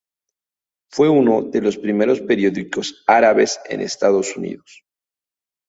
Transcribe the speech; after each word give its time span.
Fue 0.89 1.09
unos 1.09 1.51
de 1.51 1.61
los 1.61 1.77
primeros 1.77 2.21
periódicos 2.21 3.03
árabes 3.05 3.59
en 3.69 3.81
Estados 3.81 4.35
Unidos. 4.35 4.83